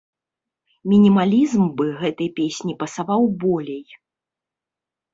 [0.93, 3.83] Мінімалізм бы гэтай песні пасаваў болей.